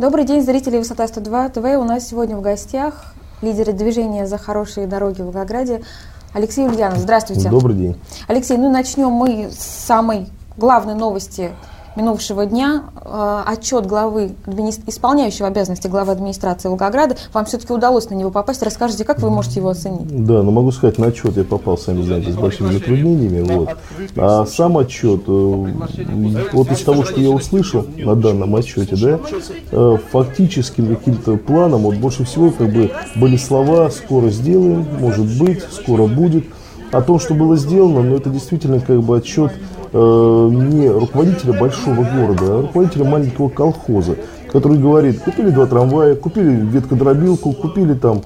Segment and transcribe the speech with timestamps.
[0.00, 1.58] Добрый день, зрители Высота 102 ТВ.
[1.58, 3.12] У нас сегодня в гостях
[3.42, 5.82] лидеры движения за хорошие дороги в Волгограде
[6.32, 6.96] Алексей Ульянов.
[6.96, 7.50] Здравствуйте.
[7.50, 8.00] Добрый день.
[8.26, 11.50] Алексей, ну начнем мы с самой главной новости
[11.96, 14.32] минувшего дня э, отчет главы,
[14.86, 17.16] исполняющего обязанности главы администрации Волгограда.
[17.32, 18.62] Вам все-таки удалось на него попасть.
[18.62, 20.24] Расскажите, как вы можете его оценить?
[20.26, 23.40] Да, но могу сказать, на отчет я попал, сами знаете, с большими затруднениями.
[23.40, 23.70] Вот.
[24.16, 25.66] А сам отчет, э,
[26.52, 29.20] вот из того, что я услышал на данном отчете, да,
[29.70, 35.62] э, фактическим каким-то планом, вот больше всего как бы были слова «скоро сделаем», «может быть»,
[35.70, 36.44] «скоро будет».
[36.92, 39.52] О том, что было сделано, но это действительно как бы отчет
[39.92, 44.16] э, не руководителя большого города, а руководителя маленького колхоза,
[44.52, 48.22] который говорит, купили два трамвая, купили веткодробилку, купили там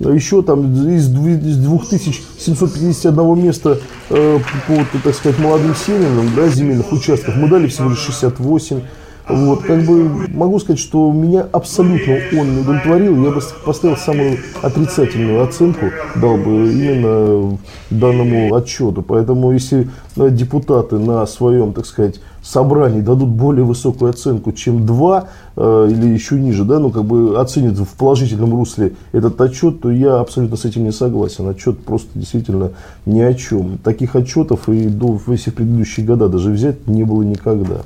[0.00, 3.78] э, еще там из 2751 места
[4.10, 8.80] э, по, так сказать, молодым семьям, да, земельных участков, мы дали всего лишь 68.
[9.28, 13.22] Вот, как бы могу сказать, что меня абсолютно он не удовлетворил.
[13.22, 17.58] Я бы поставил самую отрицательную оценку, дал бы именно
[17.90, 19.02] данному отчету.
[19.02, 25.88] Поэтому если депутаты на своем, так сказать, собрании дадут более высокую оценку, чем 2 э,
[25.90, 30.20] или еще ниже, да, ну как бы оценят в положительном русле этот отчет, то я
[30.20, 31.46] абсолютно с этим не согласен.
[31.48, 32.70] Отчет просто действительно
[33.04, 33.78] ни о чем.
[33.78, 37.82] Таких отчетов и до всех предыдущих года даже взять не было никогда.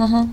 [0.00, 0.28] Угу.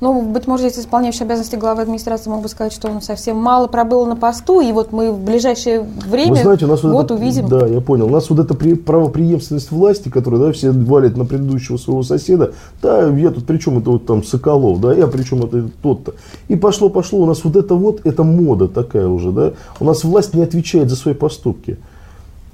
[0.00, 3.66] Ну, быть может, если исполняющий обязанности главы администрации мог бы сказать, что он совсем мало
[3.66, 7.14] пробыл на посту, и вот мы в ближайшее время Вы знаете, у нас вот это,
[7.14, 7.48] увидим.
[7.48, 8.06] Да, я понял.
[8.06, 13.08] У нас вот эта правоприемственность власти, которая да, все валят на предыдущего своего соседа, да,
[13.08, 16.14] я тут при чем это вот там Соколов, да, я при чем это тот-то.
[16.48, 19.52] И пошло-пошло, у нас вот это вот, это мода такая уже, да.
[19.80, 21.78] У нас власть не отвечает за свои поступки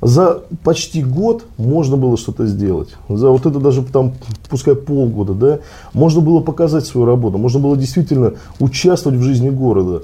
[0.01, 2.91] за почти год можно было что-то сделать.
[3.09, 4.15] За вот это даже там,
[4.49, 5.59] пускай полгода, да,
[5.93, 10.03] можно было показать свою работу, можно было действительно участвовать в жизни города.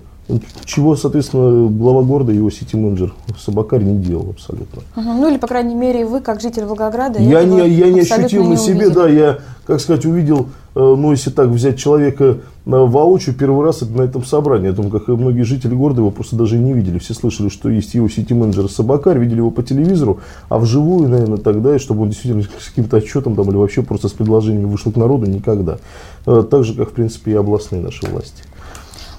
[0.64, 4.82] Чего, соответственно, глава города и его сити-менеджер Собакарь не делал абсолютно.
[4.96, 5.12] Угу.
[5.12, 8.50] Ну или, по крайней мере, вы, как житель Волгограда, я не, я не ощутил не
[8.50, 8.94] на себе, увидели.
[8.94, 10.48] да, я, как сказать, увидел,
[10.78, 14.66] ну если так взять человека э, воочию, первый раз на этом собрании.
[14.66, 16.98] Я думаю, как и многие жители города его просто даже не видели.
[16.98, 21.74] Все слышали, что есть его сити-менеджер Собакарь, видели его по телевизору, а вживую, наверное, тогда,
[21.74, 24.96] и чтобы он действительно с каким-то отчетом там или вообще просто с предложениями вышел к
[24.96, 25.78] народу, никогда.
[26.26, 28.44] Э, так же, как, в принципе, и областные наши власти.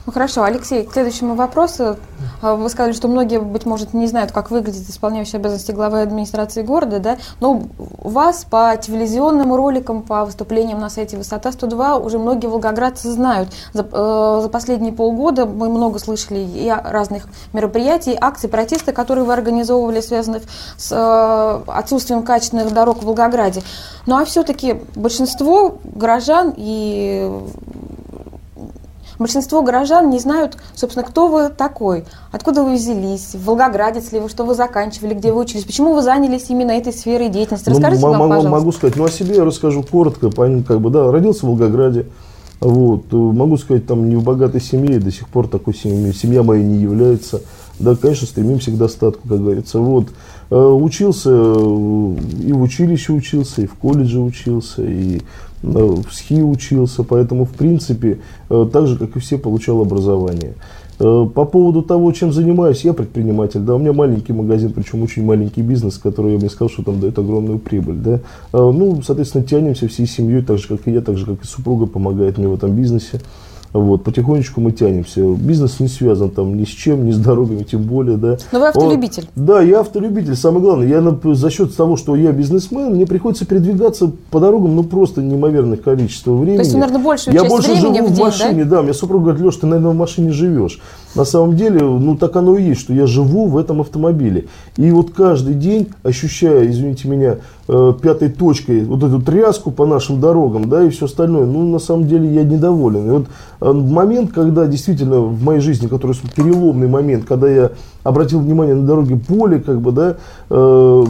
[0.05, 1.97] Ну хорошо, Алексей, к следующему вопросу.
[2.41, 6.63] А, вы сказали, что многие, быть может, не знают, как выглядит исполняющий обязанности главы администрации
[6.63, 7.17] города, да?
[7.39, 13.49] Но вас по телевизионным роликам, по выступлениям на сайте Высота 102 уже многие волгоградцы знают.
[13.73, 19.33] За, э, за последние полгода мы много слышали и разных мероприятий, акций, протеста, которые вы
[19.33, 20.43] организовывали, связанных
[20.77, 23.61] с э, отсутствием качественных дорог в Волгограде.
[24.07, 27.31] Ну а все-таки большинство горожан и
[29.21, 34.29] Большинство горожан не знают, собственно, кто вы такой, откуда вы взялись, в Волгоградец ли вы,
[34.29, 37.69] что вы заканчивали, где вы учились, почему вы занялись именно этой сферой деятельности.
[37.69, 38.49] Ну, Расскажите ну, нам, пожалуйста.
[38.49, 42.07] Могу сказать, ну о себе я расскажу коротко, как бы, да, родился в Волгограде,
[42.59, 46.63] вот, могу сказать, там не в богатой семье, до сих пор такой семьей, семья моя
[46.63, 47.41] не является.
[47.77, 49.79] Да, конечно, стремимся к достатку, как говорится.
[49.79, 50.07] Вот,
[50.49, 55.21] э, учился, э, и в училище учился, и в колледже учился, и
[55.63, 60.55] в СХИ учился, поэтому, в принципе, э, так же, как и все, получал образование.
[60.99, 65.25] Э, по поводу того, чем занимаюсь, я предприниматель, да, у меня маленький магазин, причем очень
[65.25, 68.13] маленький бизнес, который я мне сказал, что там дает огромную прибыль, да.
[68.13, 68.19] Э,
[68.53, 71.85] ну, соответственно, тянемся всей семьей, так же, как и я, так же, как и супруга
[71.85, 73.21] помогает мне в этом бизнесе.
[73.73, 75.21] Вот, потихонечку мы тянемся.
[75.21, 78.37] Бизнес не связан там ни с чем, ни с дорогами, тем более, да.
[78.51, 79.27] Но вы автолюбитель.
[79.35, 80.35] Он, да, я автолюбитель.
[80.35, 84.83] Самое главное, я за счет того, что я бизнесмен, мне приходится передвигаться по дорогам, ну,
[84.83, 86.57] просто неимоверное количество времени.
[86.57, 88.77] То есть, наверное, большую Я часть больше живу в, в машине, да?
[88.77, 88.81] да.
[88.83, 90.81] Мне супруга говорит, Леш, ты, наверное, в машине живешь.
[91.15, 94.47] На самом деле, ну, так оно и есть, что я живу в этом автомобиле.
[94.75, 100.19] И вот каждый день, ощущая, извините меня, э, пятой точкой вот эту тряску по нашим
[100.19, 103.07] дорогам, да, и все остальное, ну, на самом деле, я недоволен.
[103.07, 103.27] И вот
[103.61, 107.71] э, момент, когда действительно в моей жизни, который переломный момент, когда я
[108.03, 110.17] обратил внимание на дороге поле, как бы, да,
[110.49, 111.03] э,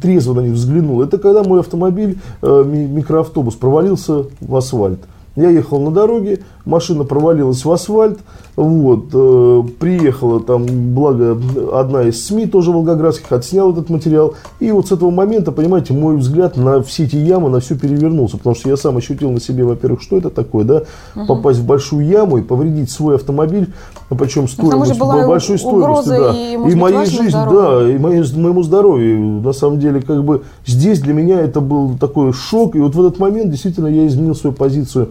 [0.00, 5.00] трезво на них взглянул, это когда мой автомобиль, э, микроавтобус провалился в асфальт.
[5.38, 8.18] Я ехал на дороге, машина провалилась в асфальт,
[8.56, 11.38] вот, э, приехала там, благо,
[11.72, 14.34] одна из СМИ, тоже волгоградских, отснял этот материал.
[14.58, 18.36] И вот с этого момента, понимаете, мой взгляд на все эти ямы, на все перевернулся.
[18.36, 20.82] Потому что я сам ощутил на себе, во-первых, что это такое, да,
[21.14, 21.26] угу.
[21.26, 23.72] попасть в большую яму и повредить свой автомобиль,
[24.08, 26.32] причем стоимость, большой стоимости, да.
[26.34, 29.40] И, и моей жизни, да, и моей, моему здоровью.
[29.40, 32.74] На самом деле, как бы здесь для меня это был такой шок.
[32.74, 35.10] И вот в этот момент действительно я изменил свою позицию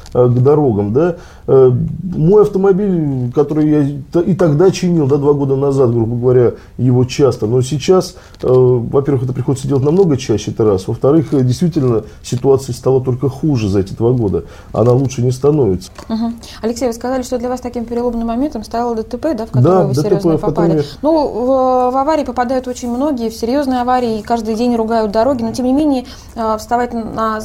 [0.13, 1.17] к дорогам, да,
[1.47, 1.69] э, Э,
[2.03, 7.45] мой автомобиль, который я и тогда чинил, да, два года назад, грубо говоря, его часто,
[7.45, 10.87] но сейчас, э, во-первых, это приходится делать намного чаще, это раз.
[10.87, 14.45] Во-вторых, действительно, ситуация стала только хуже за эти два года.
[14.71, 15.91] Она лучше не становится.
[16.07, 16.33] Угу.
[16.61, 19.87] Алексей, вы сказали, что для вас таким переломным моментом стало ДТП, да, в которое да,
[19.87, 20.77] вы ДТП, серьезно попали.
[20.77, 20.83] Я...
[21.01, 25.51] Ну, в, в аварии попадают очень многие, в серьезные аварии, каждый день ругают дороги, но
[25.51, 26.05] тем не менее
[26.35, 27.41] э, вставать на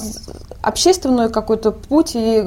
[0.67, 2.43] общественную какой-то путь и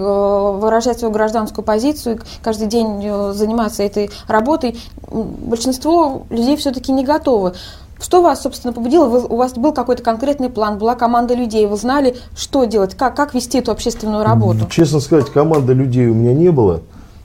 [0.60, 3.02] выражать свою гражданскую позицию, каждый день
[3.34, 4.78] заниматься этой работой,
[5.10, 7.54] большинство людей все-таки не готовы.
[8.02, 9.06] Что вас, собственно, побудило?
[9.06, 13.16] Вы, у вас был какой-то конкретный план, была команда людей, вы знали, что делать, как,
[13.16, 14.68] как вести эту общественную работу?
[14.70, 16.82] Честно сказать, команды людей у меня не было.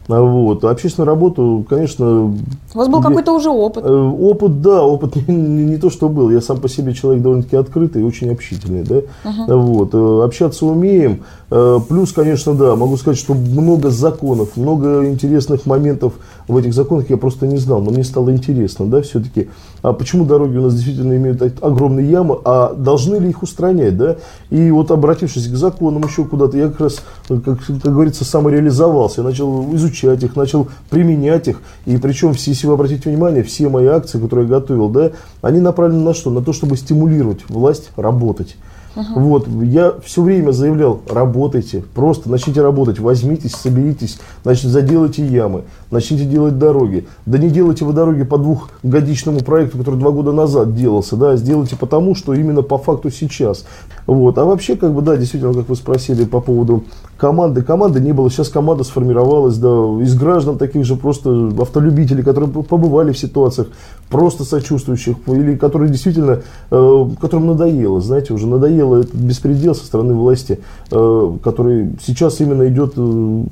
[0.08, 0.64] А вот.
[0.64, 2.24] А общественную работу, конечно...
[2.24, 3.84] У вас был какой-то уже опыт?
[3.86, 6.30] Э, опыт, да, опыт не, не, не то, что был.
[6.30, 8.82] Я сам по себе человек довольно-таки открытый и очень общительный.
[8.82, 8.96] Да?
[8.96, 9.56] Uh-huh.
[9.56, 9.94] Вот.
[9.94, 11.22] Э, общаться умеем.
[11.50, 16.14] Э, плюс, конечно, да, могу сказать, что много законов, много интересных моментов
[16.48, 19.48] в этих законах я просто не знал, но мне стало интересно, да, все-таки,
[19.82, 24.16] а почему дороги у нас действительно имеют огромные ямы, а должны ли их устранять, да,
[24.50, 29.28] и вот обратившись к законам еще куда-то, я как раз, как, как говорится, самореализовался, я
[29.28, 34.18] начал изучать их, начал применять их, и причем, если вы обратите внимание, все мои акции,
[34.18, 35.12] которые я готовил, да,
[35.42, 36.30] они направлены на что?
[36.30, 38.56] На то, чтобы стимулировать власть работать.
[38.96, 39.20] Угу.
[39.20, 46.24] Вот, я все время заявлял, работайте, просто начните работать, возьмитесь, соберитесь, значит, заделайте ямы, начните
[46.24, 47.06] делать дороги.
[47.26, 51.76] Да не делайте вы дороги по двухгодичному проекту, который два года назад делался, да, сделайте
[51.76, 53.64] потому, что именно по факту сейчас.
[54.06, 56.84] Вот, а вообще, как бы, да, действительно, как вы спросили по поводу
[57.16, 59.68] команды, команды не было, сейчас команда сформировалась, да,
[60.00, 63.68] из граждан таких же просто автолюбителей, которые побывали в ситуациях,
[64.08, 70.14] просто сочувствующих, или которые действительно, э, которым надоело, знаете, уже надоело этот беспредел со стороны
[70.14, 73.44] власти, э, который сейчас именно идет, э,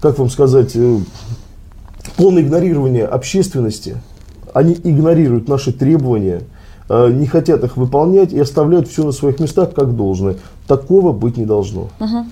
[0.00, 0.98] как вам сказать, э,
[2.16, 3.96] полное игнорирование общественности,
[4.54, 6.42] они игнорируют наши требования,
[6.88, 10.36] не хотят их выполнять и оставляют все на своих местах как должное.
[10.68, 11.88] Такого быть не должно.
[11.98, 12.26] Угу.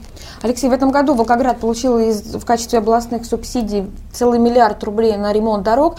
[0.45, 5.33] Алексей, в этом году Волгоград получил из, в качестве областных субсидий целый миллиард рублей на
[5.33, 5.97] ремонт дорог.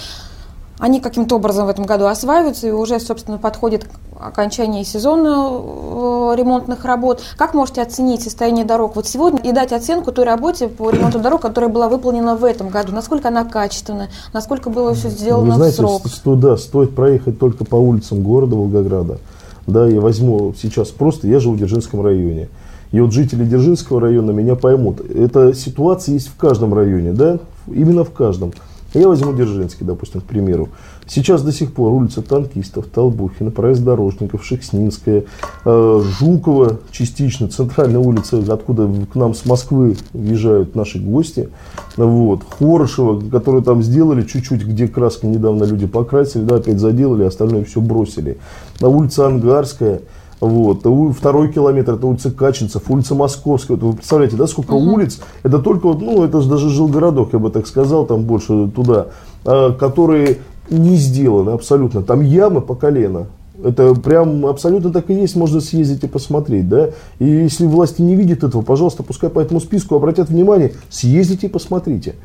[0.77, 3.88] Они каким-то образом в этом году осваиваются и уже, собственно, подходит
[4.19, 7.24] окончание сезона э, ремонтных работ.
[7.39, 11.41] Как можете оценить состояние дорог вот сегодня и дать оценку той работе по ремонту дорог,
[11.41, 12.91] которая была выполнена в этом году?
[12.94, 16.01] Насколько она качественная, насколько было все сделано Вы знаете, в срок?
[16.06, 19.18] Что, да, стоит проехать только по улицам города Волгограда.
[19.65, 22.48] Да, я возьму сейчас просто, я живу в Дзержинском районе.
[22.92, 25.02] И вот жители Дзержинского района меня поймут.
[25.02, 28.54] Эта ситуация есть в каждом районе, да, именно в каждом.
[28.96, 30.70] Я возьму Дзержинский, допустим, к примеру.
[31.06, 35.26] Сейчас до сих пор улица Танкистов, Толбухина, проезд Дорожников, Шекснинская,
[35.66, 41.50] э, Жукова частично, центральная улица, откуда к нам с Москвы въезжают наши гости.
[41.98, 42.44] Вот.
[42.58, 47.82] Хорошева, которую там сделали чуть-чуть, где краска недавно люди покрасили, да, опять заделали, остальное все
[47.82, 48.38] бросили.
[48.80, 50.02] На улице Ангарская,
[50.40, 50.86] вот.
[51.16, 53.76] Второй километр это улица Качинцев, улица Московская.
[53.76, 54.94] Вот вы представляете, да, сколько uh-huh.
[54.94, 55.20] улиц?
[55.44, 58.68] Это только вот, ну, это же даже жил городок, я бы так сказал, там больше
[58.68, 59.08] туда,
[59.46, 60.40] а, которые
[60.70, 62.02] не сделаны абсолютно.
[62.02, 63.27] Там ямы по колено.
[63.63, 66.89] Это прям абсолютно так и есть, можно съездить и посмотреть, да.
[67.20, 71.50] И если власти не видят этого, пожалуйста, пускай по этому списку обратят внимание, съездите и
[71.50, 72.15] посмотрите.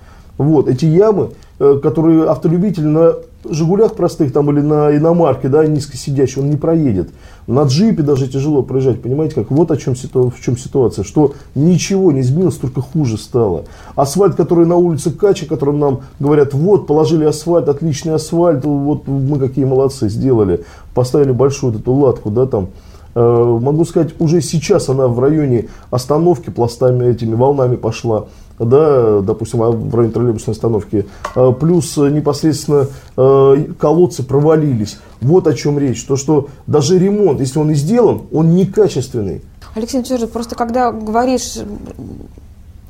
[0.41, 6.41] Вот, эти ямы, э, которые автолюбитель на Жигулях простых там или на иномарке, да, низкосидящий,
[6.41, 7.11] он не проедет.
[7.47, 12.11] На джипе даже тяжело проезжать, понимаете, как вот о чем, в чем ситуация, что ничего
[12.11, 13.65] не изменилось, только хуже стало.
[13.97, 19.39] Асфальт, который на улице Качи, которым нам говорят, вот, положили асфальт, отличный асфальт, вот мы
[19.39, 22.69] какие молодцы сделали, поставили большую вот эту латку, да, там,
[23.15, 28.25] э, могу сказать, уже сейчас она в районе остановки пластами этими волнами пошла
[28.65, 32.87] да, допустим, а в районе троллейбусной остановки, а, плюс э, непосредственно
[33.17, 34.99] э, колодцы провалились.
[35.21, 36.05] Вот о чем речь.
[36.05, 39.43] То, что даже ремонт, если он и сделан, он некачественный.
[39.75, 41.59] Алексей Анатольевич, просто когда говоришь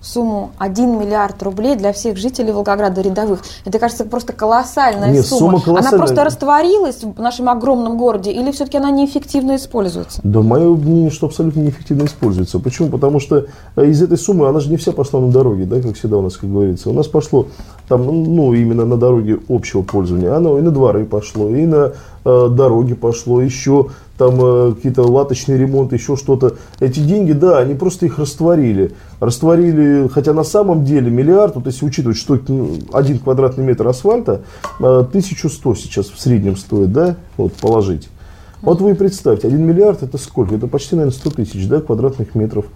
[0.01, 3.41] сумму 1 миллиард рублей для всех жителей Волгограда рядовых.
[3.65, 5.39] Это, кажется, просто колоссальная Нет, сумма.
[5.39, 5.89] сумма колоссальная.
[5.89, 10.21] Она просто растворилась в нашем огромном городе или все-таки она неэффективно используется?
[10.25, 12.59] Да, мое мнение, что абсолютно неэффективно используется.
[12.59, 12.89] Почему?
[12.89, 15.97] Потому что э, из этой суммы, она же не вся пошла на дороги, да, как
[15.97, 16.91] всегда у нас, как говорится.
[16.91, 17.47] У нас пошло
[17.89, 20.35] там, ну, именно на дороги общего пользования.
[20.35, 21.93] Оно и на дворы пошло, и на
[22.25, 23.89] дороги пошло, еще
[24.21, 26.57] там э, какие-то латочные ремонты, еще что-то.
[26.79, 28.93] Эти деньги, да, они просто их растворили.
[29.19, 32.39] Растворили, хотя на самом деле миллиард, вот если учитывать, что
[32.93, 34.43] один квадратный метр асфальта,
[34.79, 38.11] э, 1100 сейчас в среднем стоит, да, вот положить.
[38.61, 40.55] Вот вы представьте, 1 миллиард это сколько?
[40.55, 42.67] Это почти, наверное, 100 тысяч да, квадратных метров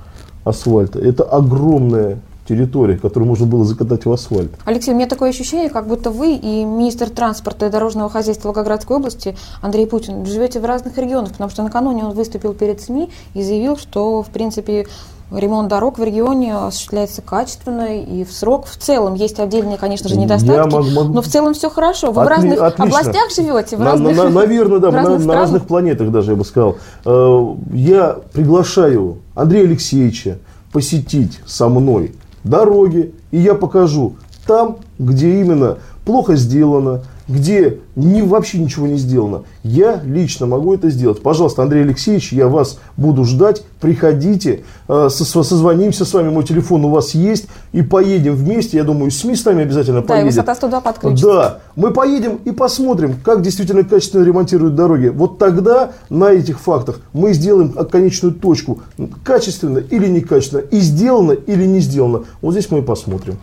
[0.44, 0.98] асфальта.
[0.98, 4.52] Это огромная территориях, которые можно было закатать в асфальт.
[4.64, 8.96] Алексей, у меня такое ощущение, как будто вы и министр транспорта и дорожного хозяйства Волгоградской
[8.96, 13.42] области Андрей Путин живете в разных регионах, потому что накануне он выступил перед СМИ и
[13.42, 14.86] заявил, что, в принципе,
[15.30, 18.66] ремонт дорог в регионе осуществляется качественно и в срок.
[18.66, 21.14] В целом есть отдельные, конечно же, недостатки, могу, могу...
[21.14, 22.12] но в целом все хорошо.
[22.12, 22.26] Вы Отли...
[22.26, 22.84] в разных отлично.
[22.84, 26.36] областях живете, в на, разных на, Наверное, да, разных на, на разных планетах даже, я
[26.36, 26.76] бы сказал.
[27.04, 30.38] Э, я приглашаю Андрея Алексеевича
[30.72, 38.58] посетить со мной дороги, и я покажу там, где именно плохо сделано, где не, вообще
[38.58, 39.44] ничего не сделано.
[39.62, 41.22] Я лично могу это сделать.
[41.22, 43.62] Пожалуйста, Андрей Алексеевич, я вас буду ждать.
[43.80, 48.76] Приходите, э, созвонимся с вами, мой телефон у вас есть, и поедем вместе.
[48.76, 50.24] Я думаю, СМИ с нами обязательно да, поедет.
[50.24, 51.26] Да, и высота 102 подключится.
[51.26, 55.08] Да, мы поедем и посмотрим, как действительно качественно ремонтируют дороги.
[55.08, 58.80] Вот тогда на этих фактах мы сделаем конечную точку,
[59.22, 62.24] качественно или некачественно, и сделано или не сделано.
[62.40, 63.38] Вот здесь мы и посмотрим.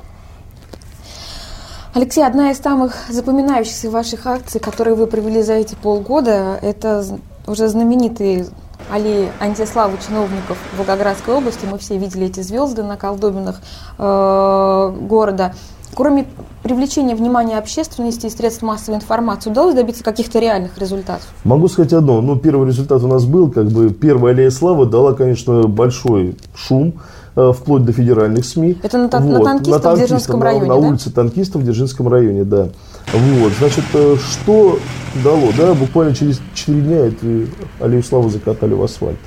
[1.94, 7.04] Алексей, одна из самых запоминающихся ваших акций, которые вы провели за эти полгода, это
[7.48, 8.46] уже знаменитые
[8.90, 11.66] аллеи антиславы чиновников Волгоградской области.
[11.70, 13.60] Мы все видели эти звезды на колдобинах
[13.98, 15.54] э, города.
[15.94, 16.28] Кроме
[16.64, 21.28] привлечения внимания общественности и средств массовой информации, удалось добиться каких-то реальных результатов?
[21.44, 22.22] Могу сказать одно.
[22.22, 26.94] Ну, первый результат у нас был, как бы первая аллея славы дала, конечно, большой шум.
[27.34, 28.78] Э, вплоть до федеральных СМИ.
[28.84, 29.40] Это на, вот.
[29.40, 32.68] на танкистов на в Дзержинском районе, На, на улице танкистов в Дзержинском районе, да.
[33.14, 34.80] Вот, значит, э, что
[35.24, 37.48] дало, да, буквально через 4 дня эту
[37.80, 39.18] аллею славы закатали в асфальт.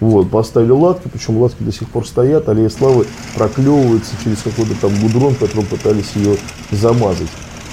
[0.00, 4.92] Вот, поставили латки, причем латки до сих пор стоят, аллея славы проклевывается через какой-то там
[5.02, 6.36] гудрон, которым пытались ее
[6.70, 7.28] замазать.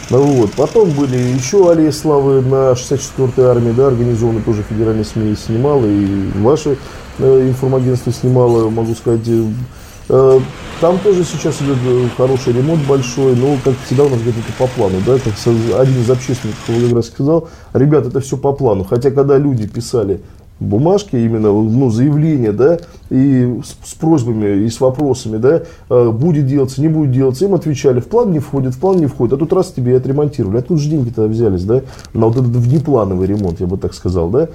[0.10, 0.52] Ну, вот.
[0.52, 6.30] Потом были еще аллеи славы на 64-й армии, да, организованные тоже федеральные СМИ снимало, и
[6.40, 6.78] ваши
[7.20, 9.28] информагентство снимало, могу сказать,
[10.10, 10.40] Э,
[10.80, 14.68] там тоже сейчас идет э, хороший ремонт большой, но, как всегда, у нас где-то по
[14.68, 14.96] плану.
[15.06, 15.18] Да?
[15.18, 18.84] Как один из общественников Волгоград сказал, ребят, это все по плану.
[18.84, 20.22] Хотя, когда люди писали
[20.60, 26.48] бумажки, именно ну, заявления, да, и с, с просьбами, и с вопросами, да, э, будет
[26.48, 29.38] делаться, не будет делаться, им отвечали, в план не входит, в план не входит, а
[29.38, 31.82] тут раз тебе отремонтировали, откуда же деньги-то взялись, да,
[32.14, 34.50] на вот этот внеплановый ремонт, я бы так сказал, да,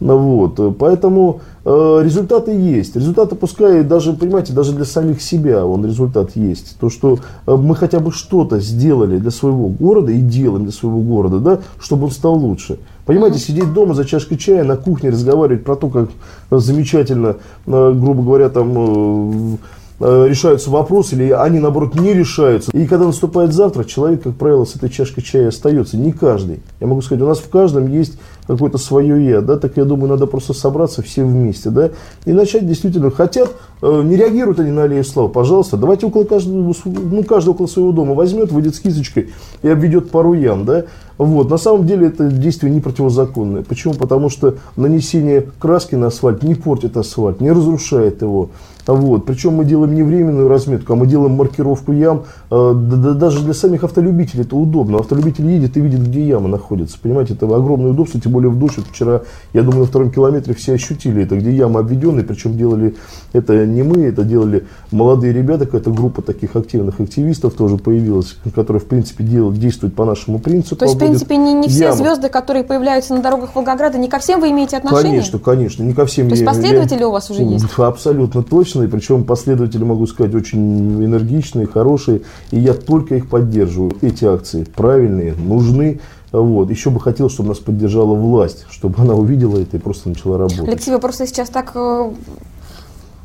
[0.00, 5.84] ну, вот, поэтому э, результаты есть, результаты пускай даже, понимаете, даже для самих себя он
[5.84, 10.64] результат есть, то, что э, мы хотя бы что-то сделали для своего города и делаем
[10.64, 12.78] для своего города, да, чтобы он стал лучше.
[13.06, 16.10] Понимаете, сидеть дома за чашкой чая, на кухне разговаривать про то, как
[16.50, 17.36] замечательно,
[17.66, 19.56] э, грубо говоря, там э,
[20.00, 22.72] э, решаются вопросы, или они, наоборот, не решаются.
[22.72, 25.96] И когда наступает завтра, человек, как правило, с этой чашкой чая остается.
[25.96, 26.60] Не каждый.
[26.80, 30.10] Я могу сказать, у нас в каждом есть какое-то свое я, да, так я думаю,
[30.10, 31.90] надо просто собраться все вместе, да,
[32.24, 33.50] и начать действительно, хотят,
[33.82, 37.92] э, не реагируют они на аллею славы, пожалуйста, давайте около каждого, ну, каждый около своего
[37.92, 39.30] дома возьмет, выйдет с кисточкой
[39.62, 40.84] и обведет пару ям, да,
[41.18, 43.62] вот, на самом деле это действие не противозаконное.
[43.62, 43.94] Почему?
[43.94, 48.50] Потому что нанесение краски на асфальт не портит асфальт, не разрушает его.
[48.86, 49.24] Вот.
[49.24, 52.24] Причем мы делаем не временную разметку, а мы делаем маркировку ям.
[52.50, 54.98] Э, даже для самих автолюбителей это удобно.
[54.98, 56.98] Автолюбитель едет и видит, где яма находится.
[57.00, 58.76] Понимаете, это огромное удобство, тем более в дождь.
[58.90, 59.22] Вчера,
[59.54, 62.24] я думаю, на втором километре все ощутили это, где яма обведенная.
[62.24, 62.94] Причем делали
[63.32, 68.80] это не мы, это делали молодые ребята, какая-то группа таких активных активистов тоже появилась, которая,
[68.80, 70.76] в принципе, делают, действует по нашему принципу.
[70.76, 71.96] То есть, в принципе, не, не все ямы.
[71.96, 75.12] звезды, которые появляются на дорогах Волгограда, не ко всем вы имеете отношение?
[75.12, 76.28] Конечно, конечно, не ко всем.
[76.28, 77.64] То есть, последователи я, у вас уже есть?
[77.78, 83.92] Абсолютно точно, и причем последователи, могу сказать, очень энергичные, хорошие, и я только их поддерживаю.
[84.02, 86.00] Эти акции правильные, нужны.
[86.32, 86.70] Вот.
[86.70, 90.68] Еще бы хотел, чтобы нас поддержала власть, чтобы она увидела это и просто начала работать.
[90.68, 92.10] Алексей, вы просто сейчас так э,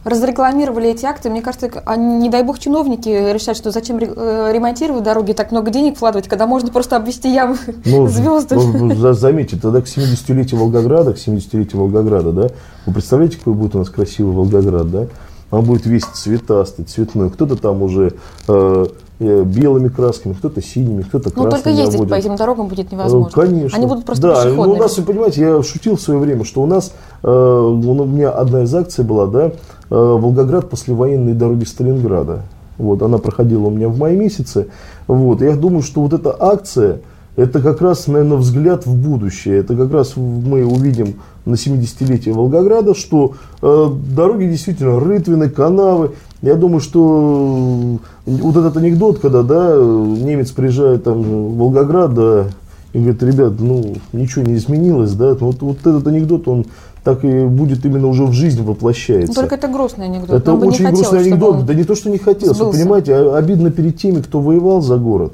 [0.03, 1.29] разрекламировали эти акты.
[1.29, 5.72] Мне кажется, они, не дай бог чиновники решают, что зачем э, ремонтировать дороги, так много
[5.72, 8.93] денег вкладывать, когда можно просто обвести ямы ну, звездами.
[8.93, 12.50] Ну, заметьте, тогда к 70-летию Волгограда, к 70-летию Волгограда, да,
[12.86, 15.08] вы представляете, какой будет у нас красивый Волгоград, да?
[15.51, 17.29] Он будет весь цветастый, цветной.
[17.29, 18.13] Кто-то там уже
[18.48, 18.86] э,
[19.20, 21.46] э белыми красками, кто-то синими, кто-то красными.
[21.46, 22.10] Ну, только ездить наводит.
[22.10, 23.29] по этим дорогам будет невозможно.
[23.29, 23.77] Э, конечно.
[23.77, 26.62] Они будут просто Да, ну, у нас, вы понимаете, я шутил в свое время, что
[26.62, 29.51] у нас, э, у меня одна из акций была, да, э,
[29.89, 32.43] Волгоград после военной дороги Сталинграда.
[32.77, 34.67] Вот, она проходила у меня в мае месяце.
[35.08, 37.01] Вот, я думаю, что вот эта акция,
[37.36, 39.60] это как раз, наверное, взгляд в будущее.
[39.60, 46.12] Это как раз мы увидим на 70-летие Волгограда, что э, дороги действительно рытвины, канавы.
[46.42, 52.46] Я думаю, что вот этот анекдот, когда да, немец приезжает там, в Волгоград, да,
[52.94, 56.66] и говорит, ребят, ну, ничего не изменилось, да, вот, вот этот анекдот, он
[57.04, 59.34] так и будет именно уже в жизнь воплощается.
[59.34, 60.38] Только это грустный анекдот.
[60.38, 61.66] Это Нам очень грустный анекдот.
[61.66, 62.58] Да не то, что не хотелось.
[62.58, 62.80] Вы сбылся.
[62.80, 65.34] понимаете, а- обидно перед теми, кто воевал за город.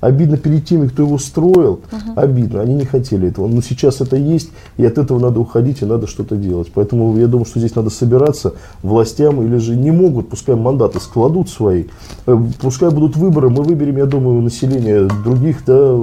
[0.00, 1.80] Обидно перед теми, кто его строил.
[2.16, 2.62] Обидно.
[2.62, 3.48] Они не хотели этого.
[3.48, 6.70] Но сейчас это есть, и от этого надо уходить, и надо что-то делать.
[6.74, 11.50] Поэтому я думаю, что здесь надо собираться властям, или же не могут, пускай мандаты складут
[11.50, 11.84] свои.
[12.26, 15.96] Э, Пускай будут выборы, мы выберем, я думаю, население других да,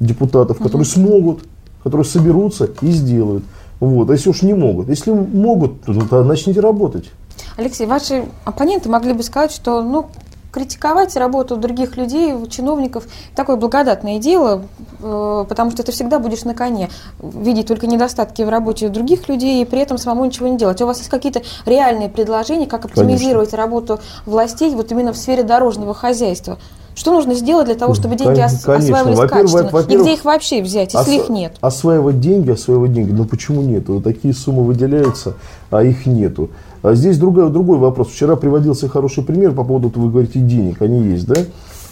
[0.00, 1.44] депутатов, которые смогут,
[1.82, 3.44] которые соберутся и сделают.
[3.80, 4.08] Вот.
[4.08, 7.10] А если уж не могут, если могут, то ну, начните работать.
[7.56, 10.06] Алексей, ваши оппоненты могли бы сказать, что ну,
[10.54, 14.62] критиковать работу других людей, чиновников, такое благодатное дело,
[15.00, 19.62] э, потому что ты всегда будешь на коне, видеть только недостатки в работе других людей
[19.62, 20.80] и при этом самому ничего не делать.
[20.80, 25.92] У вас есть какие-то реальные предложения, как оптимизировать работу властей вот именно в сфере дорожного
[25.92, 26.58] хозяйства?
[26.94, 28.76] Что нужно сделать для того, чтобы деньги ос- конечно.
[28.76, 29.68] осваивались Во-первых, качественно?
[29.68, 31.54] И во-первых, где их вообще взять, если Ос- их нет?
[31.60, 33.10] Осваивать деньги, осваивать деньги.
[33.10, 33.88] Ну почему нет?
[33.88, 35.34] Вот такие суммы выделяются,
[35.70, 36.50] а их нету.
[36.84, 38.08] А здесь другой, другой вопрос.
[38.08, 40.82] Вчера приводился хороший пример по поводу, вы говорите, денег.
[40.82, 41.34] Они есть, да?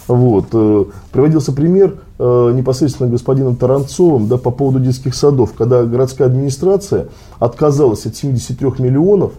[0.07, 0.49] Вот.
[0.53, 7.07] э, Приводился пример э, непосредственно господином Таранцовым да, по поводу детских садов, когда городская администрация
[7.39, 9.31] отказалась от 73 миллионов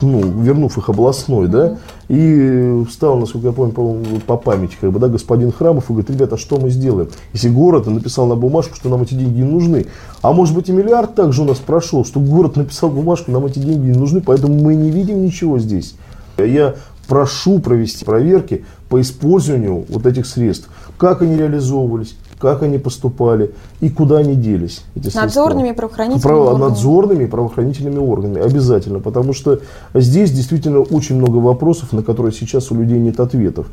[0.00, 3.96] ну, вернув их областной, да, и встал, насколько я помню, по,
[4.26, 7.08] по памяти, как бы, да, господин Храмов и говорит, ребята, а что мы сделаем?
[7.32, 9.86] Если город написал на бумажку, что нам эти деньги не нужны,
[10.22, 13.58] а может быть и миллиард также у нас прошел, что город написал бумажку, нам эти
[13.60, 15.94] деньги не нужны, поэтому мы не видим ничего здесь.
[16.36, 16.74] Я
[17.06, 23.90] прошу провести проверки по использованию вот этих средств, как они реализовывались, как они поступали и
[23.90, 24.82] куда они делись.
[24.96, 25.20] Эти средства.
[25.22, 26.70] Надзорными, правоохранительными Право- органами?
[26.70, 29.60] надзорными и правоохранительными органами, обязательно, потому что
[29.94, 33.66] здесь действительно очень много вопросов, на которые сейчас у людей нет ответов.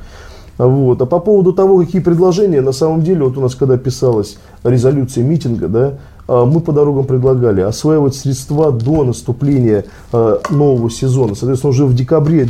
[0.57, 1.01] Вот.
[1.01, 5.23] А по поводу того, какие предложения, на самом деле, вот у нас когда писалась резолюция
[5.23, 5.93] митинга, да,
[6.27, 11.35] а, мы по дорогам предлагали осваивать средства до наступления а, нового сезона.
[11.35, 12.43] Соответственно, уже в декабре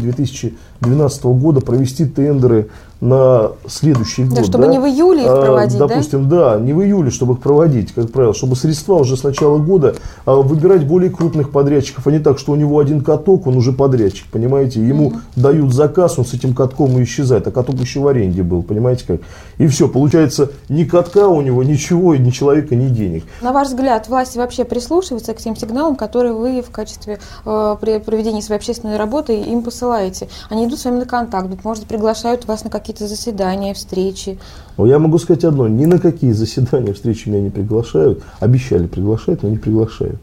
[0.82, 4.46] 2012 года провести тендеры на следующий Да, год.
[4.48, 5.88] чтобы не в июле их А, проводить, да?
[5.88, 9.60] допустим, да, не в июле, чтобы их проводить, как правило, чтобы средства уже с начала
[9.60, 13.56] года а, выбирать более крупных подрядчиков, а не так, что у него один каток, он
[13.56, 18.00] уже подрядчик, понимаете, ему дают заказ, он с этим катком и исчезает, а каток еще
[18.00, 19.22] в аренде был, понимаете как?
[19.60, 23.26] И все, получается, ни катка у него, ничего, ни человека, ни денег.
[23.42, 28.00] На ваш взгляд, власти вообще прислушиваются к тем сигналам, которые вы в качестве э, при
[28.00, 30.30] проведении своей общественной работы им посылаете?
[30.50, 34.40] Они идут с вами на контакт, быть может, приглашают вас на какие-то заседания, встречи.
[34.78, 39.44] Но я могу сказать одно, ни на какие заседания, встречи меня не приглашают, обещали приглашать,
[39.44, 40.22] но не приглашают.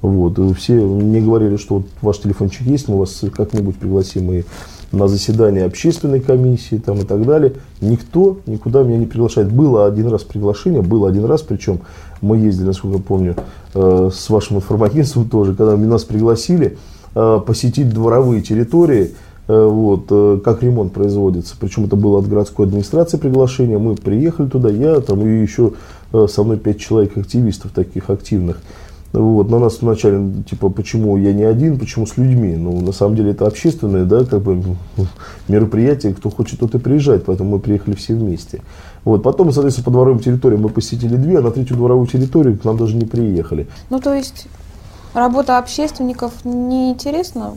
[0.00, 0.38] Вот.
[0.56, 4.42] Все мне говорили, что вот ваш телефончик есть, мы вас как-нибудь пригласим и
[4.90, 7.54] на заседание общественной комиссии там, и так далее.
[7.80, 9.50] Никто никуда меня не приглашает.
[9.50, 11.80] Было один раз приглашение, было один раз, причем
[12.20, 13.36] мы ездили, насколько я помню,
[13.74, 16.76] э, с вашим информагентством тоже, когда нас пригласили
[17.14, 19.12] э, посетить дворовые территории,
[19.54, 21.54] вот, э, как ремонт производится.
[21.58, 23.78] Причем это было от городской администрации приглашение.
[23.78, 25.72] Мы приехали туда, я там и еще
[26.12, 28.60] э, со мной пять человек активистов таких активных.
[29.12, 32.54] Вот, на нас вначале, типа, почему я не один, почему с людьми.
[32.56, 34.62] Ну, на самом деле, это общественное, да, как бы,
[35.48, 38.62] мероприятие, кто хочет, тот и приезжает, поэтому мы приехали все вместе.
[39.04, 42.64] Вот, потом, соответственно, по дворовым территориям мы посетили две, а на третью дворовую территорию к
[42.64, 43.68] нам даже не приехали.
[43.90, 44.46] Ну, то есть
[45.12, 47.52] работа общественников неинтересна?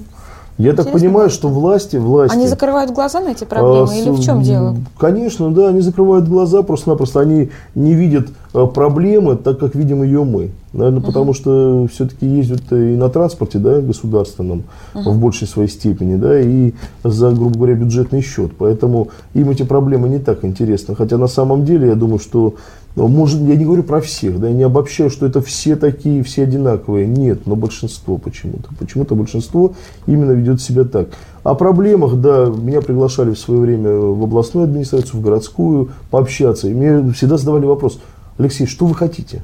[0.57, 0.99] Я так Интересно.
[0.99, 2.33] понимаю, что власти, власти...
[2.33, 4.77] Они закрывают глаза на эти проблемы А, или в чем дело?
[4.97, 10.23] Конечно, да, они закрывают глаза, просто-напросто они не видят э, проблемы, так как видим ее
[10.23, 10.51] мы.
[10.71, 14.63] Наверное, потому что все-таки ездят и на транспорте, да, государственном,
[14.93, 18.51] в большей своей степени, да, и за, грубо говоря, бюджетный счет.
[18.57, 20.95] Поэтому им эти проблемы не так интересны.
[20.95, 22.55] Хотя на самом деле, я думаю, что
[22.95, 26.23] ну, может, я не говорю про всех, да, я не обобщаю, что это все такие,
[26.23, 27.05] все одинаковые.
[27.05, 28.69] Нет, но большинство почему-то.
[28.79, 29.73] Почему-то большинство
[30.07, 31.09] именно ведет себя так.
[31.43, 36.69] О проблемах, да, меня приглашали в свое время в областную администрацию, в городскую пообщаться.
[36.69, 37.99] И мне всегда задавали вопрос,
[38.37, 39.43] Алексей, что вы хотите?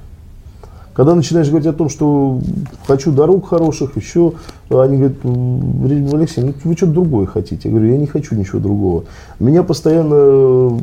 [0.94, 2.40] Когда начинаешь говорить о том, что
[2.88, 4.34] хочу дорог хороших, еще,
[4.70, 7.70] они говорят, «М, Алексей, ну вы что-то другое хотите.
[7.70, 9.04] Я говорю, я не хочу ничего другого.
[9.40, 10.80] Меня постоянно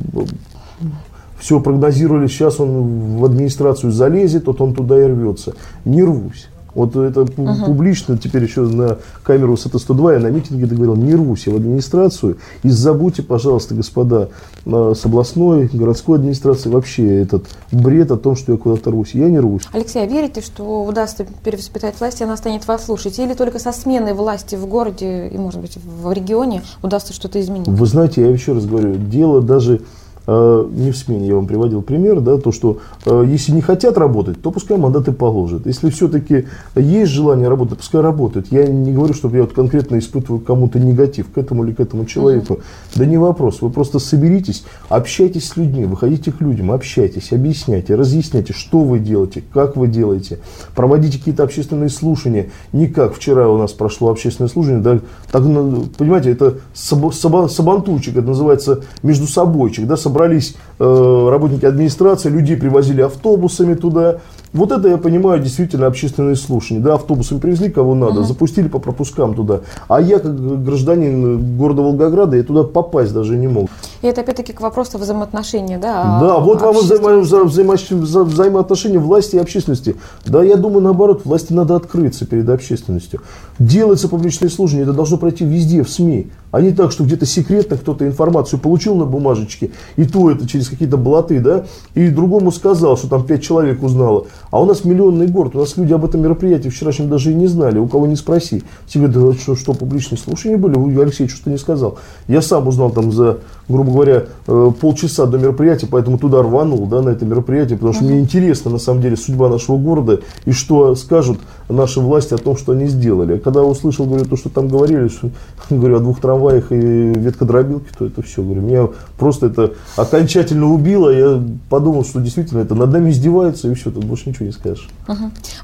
[1.38, 5.54] все прогнозировали, сейчас он в администрацию залезет, вот он туда и рвется.
[5.84, 6.48] Не рвусь.
[6.74, 11.46] Вот это пу- публично, теперь еще на камеру СТ-102 я на митинге договорил, не рвусь
[11.46, 12.36] я в администрацию.
[12.62, 14.28] И забудьте, пожалуйста, господа,
[14.64, 19.10] э, с областной, городской администрации вообще этот бред о том, что я куда-то рвусь.
[19.14, 19.62] Я не рвусь.
[19.72, 23.18] Алексей, а верите, что удастся перевоспитать власть, и она станет вас слушать?
[23.18, 27.66] Или только со сменой власти в городе и, может быть, в регионе удастся что-то изменить?
[27.66, 29.80] Вы знаете, я еще раз говорю, дело даже
[30.28, 34.42] не в смене, я вам приводил пример, да, то, что э, если не хотят работать,
[34.42, 35.66] то пускай мандаты положат.
[35.66, 38.48] Если все-таки есть желание работать, пускай работают.
[38.50, 42.04] Я не говорю, чтобы я вот конкретно испытываю кому-то негатив к этому или к этому
[42.04, 42.54] человеку.
[42.54, 42.62] Угу.
[42.96, 43.62] Да не вопрос.
[43.62, 49.42] Вы просто соберитесь, общайтесь с людьми, выходите к людям, общайтесь, объясняйте, разъясняйте, что вы делаете,
[49.54, 50.40] как вы делаете.
[50.74, 52.50] Проводите какие-то общественные слушания.
[52.72, 55.00] Не как вчера у нас прошло общественное слушание, да,
[55.32, 62.56] так, ну, понимаете, это сабантуйчик, это называется между собойчик, да, собрались э, работники администрации, людей
[62.56, 64.18] привозили автобусами туда,
[64.52, 66.80] вот это я понимаю действительно общественные слушания.
[66.80, 68.24] Да, автобусами привезли кого надо, uh-huh.
[68.24, 69.60] запустили по пропускам туда.
[69.88, 73.68] А я, как гражданин города Волгограда, я туда попасть даже не мог.
[74.02, 76.18] И это опять-таки к вопросу взаимоотношения, да?
[76.20, 79.96] Да, вот вам взаимо, взаимо, взаимо, взаимоотношения власти и общественности.
[80.24, 83.20] Да, я думаю, наоборот, власти надо открыться перед общественностью.
[83.58, 86.30] Делается публичное служение, это должно пройти везде, в СМИ.
[86.50, 90.68] А не так, что где-то секретно кто-то информацию получил на бумажечке, и то это через
[90.68, 94.26] какие-то блоты, да, и другому сказал, что там пять человек узнало.
[94.50, 97.48] А у нас миллионный город, у нас люди об этом мероприятии вчерашнем даже и не
[97.48, 98.62] знали, у кого не спроси.
[98.86, 101.98] Все говорят, что, что публичные слушания были, Алексей что-то не сказал.
[102.28, 107.02] Я сам узнал там за, грубо говоря, э, полчаса до мероприятия, поэтому туда рванул, да,
[107.02, 108.08] на это мероприятие, потому что uh-huh.
[108.08, 112.56] мне интересно, на самом деле, судьба нашего города и что скажут наши власти о том,
[112.56, 113.38] что они сделали.
[113.38, 115.30] Когда услышал, говорю, то, что там говорили, что,
[115.70, 121.10] говорю, о двух трамваях и веткодробилке, то это все, говорю, меня просто это окончательно убило,
[121.10, 124.88] я подумал, что действительно это над нами издеваются, и все, тут больше ничего не скажешь.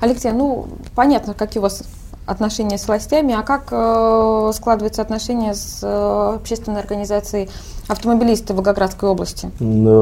[0.00, 1.82] Алексей, ну, понятно, какие у вас
[2.26, 7.50] отношения с властями, а как э, складываются отношения с э, общественной организацией
[7.88, 9.50] автомобилисты в Волгоградской области?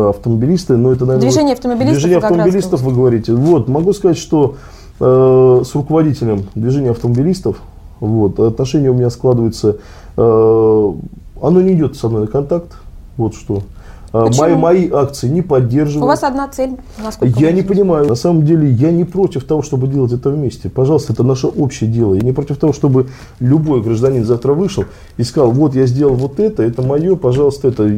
[0.08, 1.28] Автомобилисты, ну это, наверное...
[1.28, 3.34] Движение автомобилистов Движение автомобилистов, вы говорите.
[3.34, 4.56] Вот, могу сказать, что
[5.04, 7.56] Э, с руководителем движения автомобилистов.
[7.98, 9.78] Вот, отношения у меня складываются,
[10.16, 12.76] э, оно не идет со мной на контакт,
[13.16, 13.62] вот что.
[14.12, 16.04] Э, мои, мои акции не поддерживают.
[16.04, 18.06] У вас одна цель, насколько Я не понимаю.
[18.06, 20.68] На самом деле, я не против того, чтобы делать это вместе.
[20.68, 22.14] Пожалуйста, это наше общее дело.
[22.14, 23.08] Я не против того, чтобы
[23.40, 24.84] любой гражданин завтра вышел
[25.16, 27.90] и сказал, вот я сделал вот это, это мое, пожалуйста, это.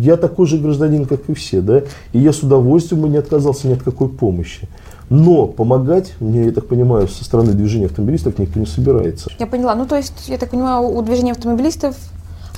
[0.00, 3.68] Я такой же гражданин, как и все, да, и я с удовольствием бы не отказался
[3.68, 4.68] ни от какой помощи.
[5.10, 9.30] Но помогать, мне, я так понимаю, со стороны движения автомобилистов никто не собирается.
[9.38, 9.74] Я поняла.
[9.74, 11.96] Ну, то есть, я так понимаю, у движения автомобилистов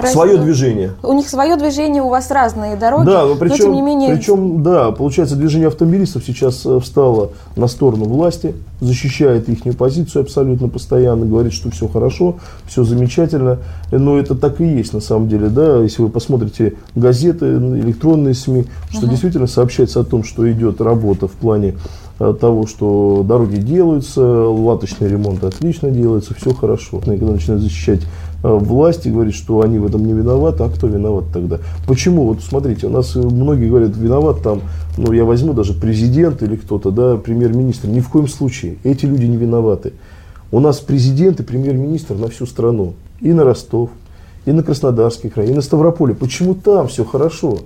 [0.09, 0.93] Свое движение.
[1.03, 3.07] У них свое движение, у вас разные дороги.
[3.07, 4.17] Да, причем, но тем не менее...
[4.17, 10.69] причем, да, получается, движение автомобилистов сейчас э, встало на сторону власти, защищает их позицию абсолютно
[10.69, 12.37] постоянно, говорит, что все хорошо,
[12.67, 13.59] все замечательно.
[13.91, 18.67] Но это так и есть на самом деле, да, если вы посмотрите газеты, электронные СМИ,
[18.91, 19.11] что угу.
[19.11, 21.75] действительно сообщается о том, что идет работа в плане
[22.19, 26.99] того, что дороги делаются, латочный ремонт отлично делается, все хорошо.
[26.99, 28.07] И когда начинают защищать э,
[28.42, 31.59] власти, говорит, что они в этом не виноваты, а кто виноват тогда?
[31.87, 32.24] Почему?
[32.24, 34.62] Вот смотрите, у нас многие говорят, виноват там,
[34.96, 37.88] ну я возьму даже президент или кто-то, да, премьер-министр.
[37.88, 38.76] Ни в коем случае.
[38.85, 39.92] Эти люди не виноваты.
[40.53, 42.94] У нас президент и премьер-министр на всю страну.
[43.20, 43.90] И на Ростов,
[44.46, 46.14] и на Краснодарский край, и на Ставрополе.
[46.14, 47.59] Почему там все хорошо?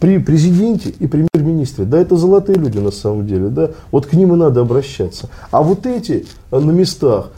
[0.00, 4.34] При президенте и премьер-министре, да, это золотые люди на самом деле, да, вот к ним
[4.34, 5.30] и надо обращаться.
[5.50, 7.30] А вот эти э, на местах,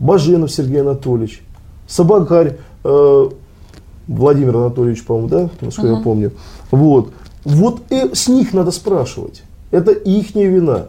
[0.00, 1.42] Баженов Сергей Анатольевич,
[1.86, 3.28] Собакарь э,
[4.08, 5.98] Владимир Анатольевич, по-моему, да, насколько uh-huh.
[5.98, 6.32] я помню,
[6.70, 7.12] вот,
[7.44, 9.42] вот э, с них надо спрашивать.
[9.70, 10.86] Это их не вина.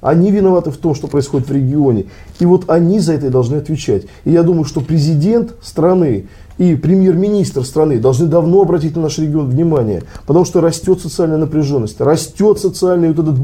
[0.00, 2.06] Они виноваты в том, что происходит в регионе.
[2.40, 4.06] И вот они за это должны отвечать.
[4.24, 6.26] И я думаю, что президент страны
[6.58, 12.00] и премьер-министр страны должны давно обратить на наш регион внимание, потому что растет социальная напряженность,
[12.00, 13.40] растет социальный вот этот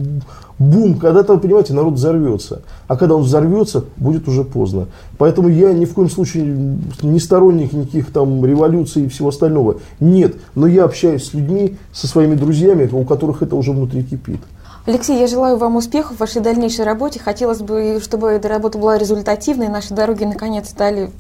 [0.59, 2.62] бум, когда-то, вы понимаете, народ взорвется.
[2.87, 4.87] А когда он взорвется, будет уже поздно.
[5.18, 9.77] Поэтому я ни в коем случае не сторонник никаких там революций и всего остального.
[10.01, 14.40] Нет, но я общаюсь с людьми, со своими друзьями, у которых это уже внутри кипит.
[14.87, 17.21] Алексей, я желаю вам успехов в вашей дальнейшей работе.
[17.21, 21.11] Хотелось бы, чтобы эта работа была результативной, и наши дороги наконец стали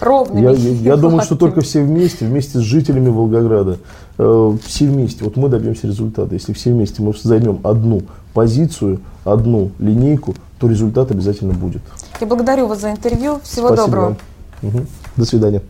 [0.00, 0.42] ровными.
[0.42, 3.78] Я, я, я думаю, что только все вместе, вместе с жителями Волгограда,
[4.18, 6.32] э, все вместе, вот мы добьемся результата.
[6.34, 11.82] Если все вместе мы займем одну позицию, одну линейку, то результат обязательно будет.
[12.20, 13.40] Я благодарю вас за интервью.
[13.42, 14.16] Всего Спасибо доброго.
[14.62, 14.70] Вам.
[14.70, 14.86] Угу.
[15.16, 15.62] До свидания.